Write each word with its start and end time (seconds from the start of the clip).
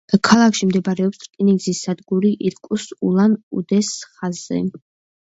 ქალაქში 0.27 0.69
მდებარეობს 0.69 1.21
რკინიგზის 1.25 1.83
სადგური 1.87 2.33
ირკუტსკ—ულან-უდეს 2.51 3.97
ხაზზე. 4.19 4.69